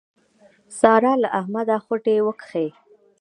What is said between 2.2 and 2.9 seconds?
وکښې.